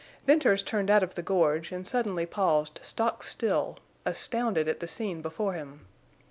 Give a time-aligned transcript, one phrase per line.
[0.25, 5.21] Venters turned out of the gorge, and suddenly paused stock still, astounded at the scene
[5.21, 5.85] before him.